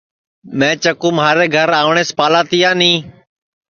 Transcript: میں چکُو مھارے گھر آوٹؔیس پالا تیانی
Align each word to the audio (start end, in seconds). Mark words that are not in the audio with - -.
میں 0.57 0.73
چکُو 0.83 1.09
مھارے 1.17 1.45
گھر 1.55 1.69
آوٹؔیس 1.81 2.09
پالا 2.17 2.41
تیانی 2.49 2.93